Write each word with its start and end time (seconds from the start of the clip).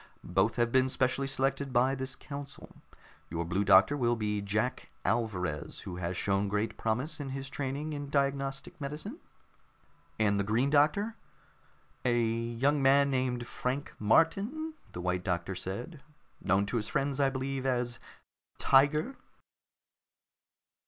Both 0.25 0.55
have 0.55 0.71
been 0.71 0.89
specially 0.89 1.27
selected 1.27 1.71
by 1.71 1.93
this 1.93 2.15
council. 2.15 2.75
Your 3.29 3.45
Blue 3.45 3.63
Doctor 3.63 3.95
will 3.95 4.15
be 4.15 4.41
Jack 4.41 4.89
Alvarez, 5.05 5.81
who 5.81 5.97
has 5.97 6.17
shown 6.17 6.47
great 6.47 6.75
promise 6.75 7.19
in 7.19 7.29
his 7.29 7.51
training 7.51 7.93
in 7.93 8.09
diagnostic 8.09 8.81
medicine." 8.81 9.19
"And 10.17 10.39
the 10.39 10.43
Green 10.43 10.71
Doctor?" 10.71 11.17
"A 12.03 12.19
young 12.19 12.81
man 12.81 13.11
named 13.11 13.45
Frank 13.45 13.93
Martin," 13.99 14.73
the 14.91 15.01
White 15.01 15.23
Doctor 15.23 15.53
said. 15.53 16.01
"Known 16.43 16.65
to 16.65 16.77
his 16.77 16.87
friends, 16.87 17.19
I 17.19 17.29
believe, 17.29 17.67
as 17.67 17.99
'Tiger.'" 18.57 19.17